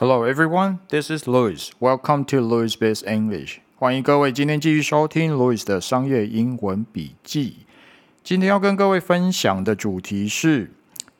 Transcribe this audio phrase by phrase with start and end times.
[0.00, 1.72] Hello everyone, this is Louis.
[1.78, 3.58] Welcome to Louis Biz English.
[3.76, 7.66] 欢迎各位今天继续收听 Louis 的商业英文笔记。
[8.24, 10.70] 今天要跟各位分享的主题是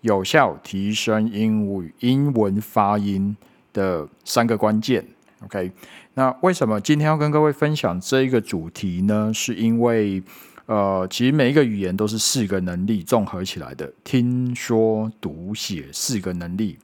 [0.00, 3.36] 有效提升英语英文发音
[3.74, 5.06] 的三个关键。
[5.44, 5.72] OK，
[6.14, 9.30] 那为什么今天要跟各位分享这一个主题呢？
[9.34, 10.22] 是因为
[10.64, 16.78] 呃，其实每一个语言都是四个能力综合起来的，听说读写四个能力。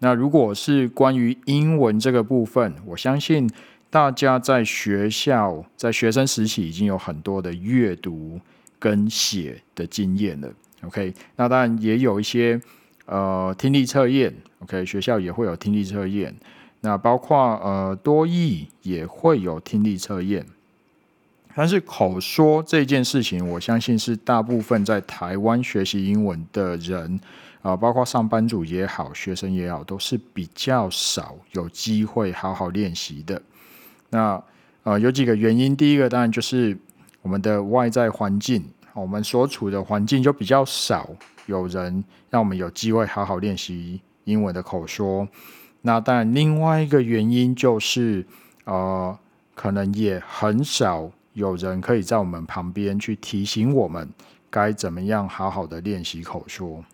[0.00, 3.50] 那如果是关于英文这个部分，我相信
[3.90, 8.40] 大家在学校在学生时期已经有很多的阅读
[8.78, 10.48] 跟写的经验了。
[10.82, 12.60] OK，那当然也有一些
[13.06, 14.32] 呃听力测验。
[14.60, 16.34] OK，学校也会有听力测验。
[16.80, 20.46] 那包括呃多义也会有听力测验。
[21.58, 27.18] 但是口说这件事情，我相信是大部分在台湾学习英文的人。
[27.62, 33.42] 啊，包括上班族也好，学生也好，都是比较少有机会好好练习的。
[34.10, 34.40] 那
[34.84, 35.76] 呃，有几个原因。
[35.76, 36.78] 第一个当然就是
[37.22, 41.10] 我们的外在环境，我们所处的环境就比较少
[41.46, 45.26] 有人让我们有机会好好练习英文的口说。
[45.82, 48.24] 那当然，另外一个原因就是
[48.62, 49.18] 呃，
[49.56, 54.08] 可能也很少有人可以在我们旁边去提醒我们
[54.50, 56.84] 该怎么样好好的练习口说。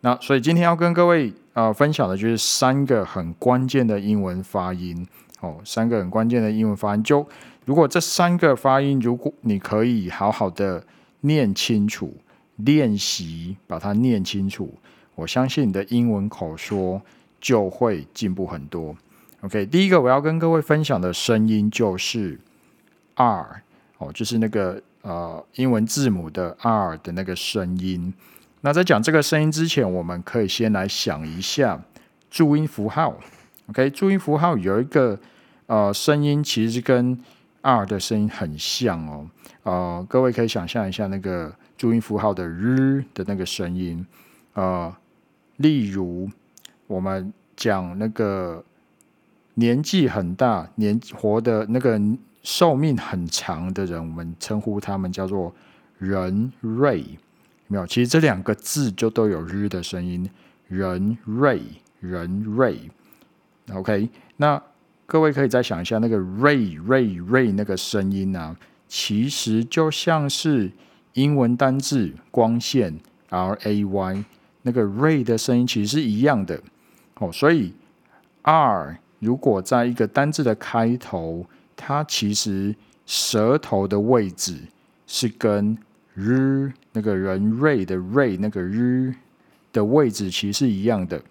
[0.00, 5.06] 那所以今天要跟各位啊分享的就是三个很关键的英文发音
[5.40, 7.02] 哦，三个很关键的英文发音。
[7.02, 7.26] 就
[7.64, 10.84] 如果这三个发音，如果你可以好好的
[11.22, 12.16] 念清楚、
[12.56, 14.72] 练习把它念清楚，
[15.16, 17.02] 我相信你的英文口说
[17.40, 18.96] 就会进步很多。
[19.40, 22.38] OK，第一个我要跟各位分享的声音就是
[23.18, 23.62] R
[23.98, 28.14] 哦，就是那个呃英文字母的 R 的那个声音。
[28.60, 31.80] 那在讲这个声音之前，我们可以先来想一下
[32.30, 33.16] 注音符号。
[33.68, 35.18] OK，注音符号有一个
[35.66, 37.18] 呃声音，其实跟
[37.62, 39.28] R 的声音很像哦。
[39.64, 44.06] 呃，各位可以想象一下那个注音符号的日的那个声音。
[44.54, 44.94] 呃，
[45.56, 46.30] 例如
[46.86, 48.64] 我们讲那个
[49.54, 52.00] 年纪很大、年活的那个
[52.48, 55.54] 寿命很长的人，我们称呼他们叫做
[55.98, 57.04] 人瑞。
[57.66, 60.26] 没有，其实这两个字就都有日的声音，
[60.66, 61.60] 人瑞
[62.00, 62.90] 人瑞
[63.74, 64.08] ，OK。
[64.38, 64.62] 那
[65.04, 68.56] 各位可以再想一下，那个瑞瑞瑞那个声音呢，
[68.88, 70.72] 其实就像是
[71.12, 72.98] 英文单字光线
[73.28, 74.24] R A Y
[74.62, 76.58] 那个瑞的声音，其实是一样的
[77.16, 77.30] 哦。
[77.30, 77.74] 所以
[78.40, 81.44] R 如果在一个单字的开头，
[81.78, 82.74] 它其实
[83.06, 84.58] 舌头的位置
[85.06, 85.78] 是跟
[86.12, 89.14] 日那个人瑞的瑞那个日
[89.72, 91.22] 的位置其实是一样的，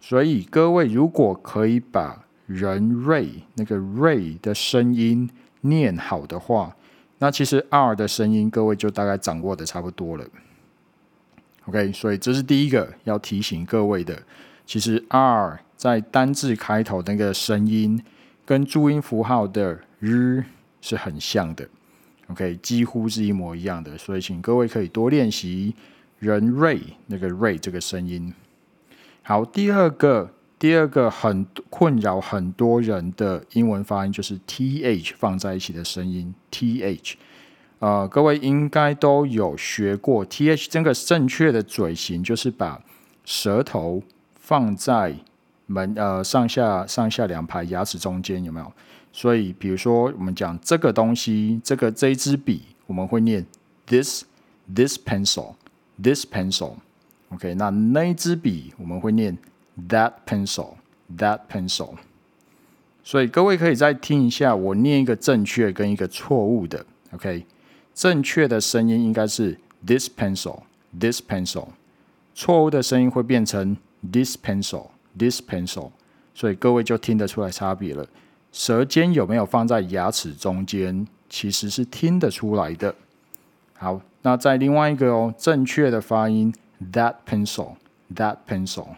[0.00, 5.28] 所以各位如果可以把人瑞那个瑞的声音
[5.62, 6.74] 念好的话，
[7.18, 10.24] 那其实 R 的声音各位就大概掌握的差不多了。
[11.66, 14.22] OK，所以这是第一个要提醒各位的，
[14.64, 18.02] 其实 R 在单字开头那个声音
[18.48, 20.42] 跟注音符号的日
[20.80, 21.68] 是很像的。
[22.28, 25.74] OK，几乎是一模一样的，所以请各位可以多练习
[26.18, 28.32] 人瑞那个瑞这个声音。
[29.20, 36.34] 好，第二个，第二个很困扰很多人的英文发音就是 th 放在一起的声音。
[36.50, 37.16] th，
[37.80, 42.82] 呃，各位应该都有学过 th 这个正确的嘴型，就是把
[43.26, 44.02] 舌头
[44.34, 45.16] 放在
[45.68, 48.72] 门呃上下上下两排牙齿中间，有没有？
[49.12, 53.44] 所以，比如说，我们讲这个东西，这个这一支笔，我们会念
[53.86, 54.24] this
[54.74, 55.54] this pencil
[56.02, 56.74] this pencil。
[57.30, 59.36] OK，那那一支笔，我们会念
[59.88, 60.74] that pencil
[61.16, 61.94] that pencil。
[63.02, 66.84] 所以各位可以再听一下，我念一个正确跟一个错误的。
[67.12, 67.46] OK，
[67.94, 70.60] 正确的声音应该是 this pencil
[70.98, 71.68] this pencil，
[72.34, 73.76] 错误的声音会变成
[74.12, 75.90] this pencil this pencil。
[76.34, 78.06] 所以各位就听得出来差别了。
[78.52, 82.94] 舌尖有没有放在牙齿中间，其实是听得出来的。
[83.76, 86.52] 好，那在另外一个哦，正确的发音
[86.92, 87.74] that pencil
[88.14, 88.88] that pencil，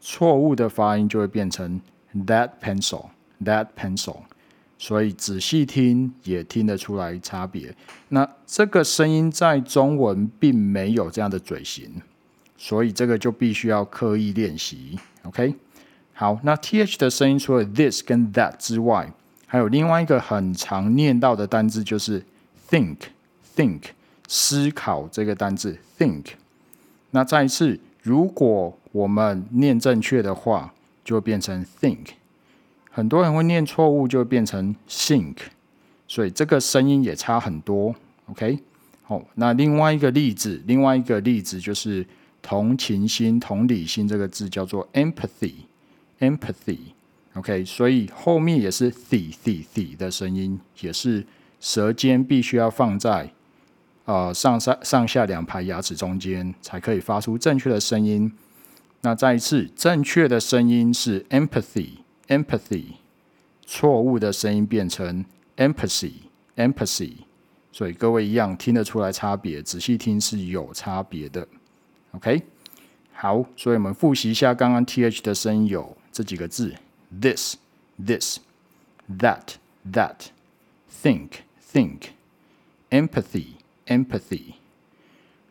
[0.00, 1.80] 错误的发音就会变成
[2.14, 3.06] that pencil
[3.44, 4.18] that pencil。
[4.78, 7.74] 所以仔细听也听得出来差别。
[8.10, 12.02] 那这个声音在中文并没有这样的嘴型，
[12.58, 14.98] 所以这个就必须要刻意练习。
[15.26, 15.54] OK。
[16.12, 19.12] 好，那 th 的声音除了 this 跟 that 之外，
[19.46, 22.24] 还有另外一个很常念到的单字，就是
[22.70, 23.82] think，think
[24.26, 26.24] 思考这个单字 think。
[27.10, 30.72] 那再一次，如果我们念正确的话，
[31.04, 32.06] 就会变成 think，
[32.90, 35.36] 很多人会念错误就变成 think，
[36.08, 37.94] 所以这个声音也差很多。
[38.30, 38.58] OK，
[39.02, 42.06] 好，那另外一个例子，另外一个例子就是
[42.46, 46.78] 同情心、同理心这个字叫做 empathy，empathy。
[47.34, 51.26] OK，所以后面也是 th th th 的声音，也是
[51.58, 53.32] 舌尖必须要放在
[54.04, 58.32] 呃上上上下两排牙齿中间，才可以发出正确的声音。
[59.00, 62.84] 那再一次，正确的声音是 empathy，empathy，
[63.66, 65.24] 错误的声音变成
[65.56, 67.14] empathy，empathy。
[67.72, 71.48] 所以各位一样听得出来差别，仔细听是有差别的。
[72.16, 72.42] OK，
[73.12, 76.74] 好，所以我们复习一下刚刚 th 的声音有这几个字
[77.20, 77.56] ：this、
[78.04, 78.38] this、
[79.18, 79.56] that、
[79.92, 80.16] that、
[81.02, 81.28] think、
[81.72, 82.08] think、
[82.90, 83.48] empathy、
[83.86, 84.54] empathy。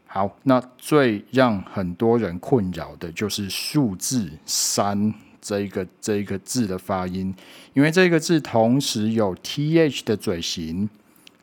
[0.07, 7.33] 好，那最让很多人困扰的就是数字三这一个这一个字的发音，
[7.73, 10.89] 因为这个字同时有 th 的嘴型。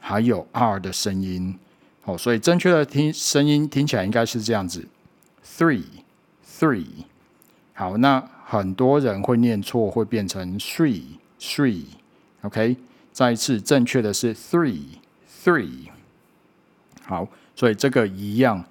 [0.04, 1.56] 还有 r 的声音，
[2.06, 4.84] 哦，所以正确的听声音听起来应该是这样子
[5.44, 5.84] ：three
[6.46, 6.86] three。
[7.74, 11.02] 好，那很多人会念错，会变成 three
[11.40, 11.84] three。
[12.42, 12.76] OK，
[13.12, 14.98] 再一次，正确的是 three
[15.42, 15.88] three。
[17.04, 18.64] 好，所以这个一样，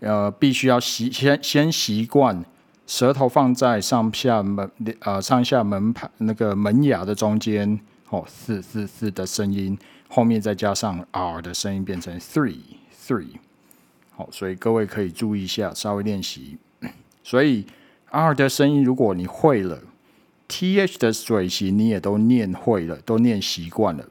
[0.00, 2.44] 呃，必须要习先先习惯
[2.86, 4.70] 舌头放在上下门
[5.00, 7.78] 呃上下门牌那个门牙的中间，
[8.10, 9.78] 哦，四四四的声音。
[10.08, 12.60] 后面再加上 r 的声音变成 three
[13.06, 13.32] three，
[14.16, 16.56] 好，所以各位可以注意一下，稍微练习。
[17.22, 17.66] 所以
[18.10, 19.78] r 的声音如果你会了
[20.48, 24.08] ，th 的嘴型你也都念会了，都念习惯了。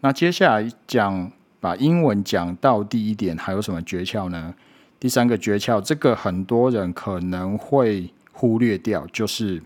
[0.00, 1.30] 那接下来讲
[1.60, 4.52] 把英文讲到第一点，还有什么诀窍呢？
[4.98, 9.62] 第三个诀窍，这个很多人可能会忽略掉，就是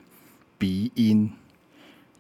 [0.59, 1.31] 鼻音。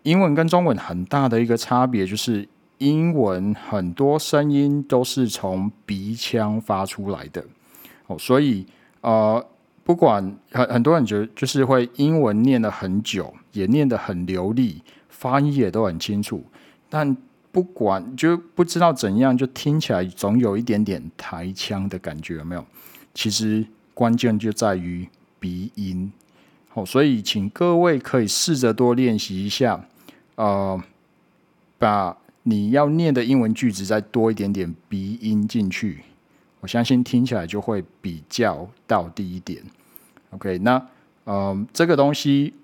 [0.05, 2.49] 英文跟中文很大的一个差别就是。
[2.81, 7.45] 英文很多声音都是从鼻腔发出来的，
[8.09, 8.67] 哦，所以
[9.01, 9.47] 呃，
[9.85, 16.45] 不管很很多人觉得就是会英文念了很久，也念得很流利，发音也都很清楚，
[16.91, 17.17] 但
[17.53, 22.65] 不管就不知道怎样，就听起来总有一点点台腔的感觉，有没有？
[23.15, 23.65] 其实
[23.95, 25.09] 关键就在于
[25.39, 26.13] 鼻音，
[26.69, 29.85] 好，所以请各位可以试着多练习一下，
[30.35, 30.83] 呃，
[31.79, 32.17] 把。
[32.45, 36.01] 你要念的英文句子再多一点点鼻音进去，
[36.61, 39.63] 我相信听起来就会比较到地一点。
[40.31, 40.87] OK，那
[41.25, 42.55] 嗯，这个东西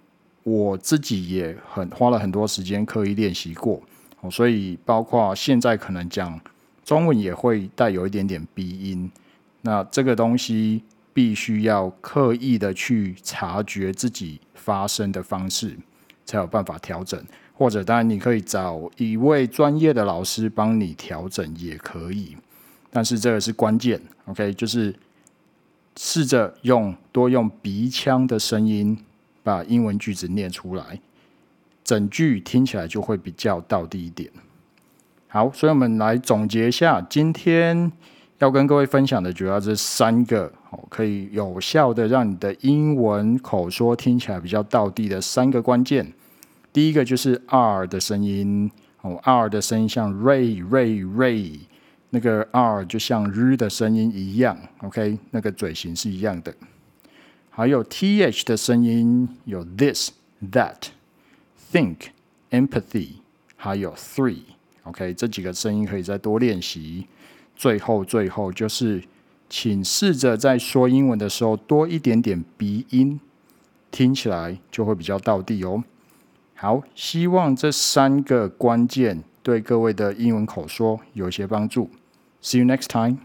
[0.42, 3.82] 我自己也很花了很多时间刻意练习过，
[4.30, 6.40] 所以包括现在可能讲
[6.84, 9.10] 中文也会带有一点点鼻音。
[9.62, 10.82] 那这个东西
[11.12, 15.76] 必须要刻意的去察觉自己发声的方式，
[16.26, 17.22] 才有办法调整。
[17.56, 22.36] 或者当然你可以找一位专业的老师帮你调整也可以，
[22.94, 24.94] 但是这个是关键，OK，就是
[25.96, 28.96] 试着用多用鼻腔的声音
[29.42, 31.00] 把英文句子念出来，
[31.82, 34.30] 整句听起来就会比较到地一点。
[35.26, 37.90] 好，所以我们来总结一下，今天
[38.38, 46.12] 要跟各位分享的主要是三个哦，可以有效的让你的英文口说听起来比较到地的三个关键。
[46.72, 51.58] 第一个就是 R 的声音哦，R 的声音像 Ray Ray Ray，
[52.14, 56.54] 那个 R 就像日的声音一样，OK，那个嘴型是一样的。
[57.50, 60.12] 还有 TH 的声音有 This
[60.52, 60.76] That
[61.72, 61.96] Think
[62.52, 63.14] Empathy，
[63.56, 67.08] 还有 Three，OK，这几个声音可以再多练习。
[67.56, 69.02] 最后最后就是，
[69.50, 73.18] 请试着在说英文的时候多一点点鼻音，
[73.90, 75.82] 听起来就会比较到地哦。
[76.54, 81.90] 好，希望这三个关键对各位的英文口说有些帮助。
[82.44, 83.22] See you next time.